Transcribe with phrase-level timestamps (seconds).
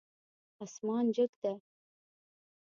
[0.63, 1.53] اسمان جګ ده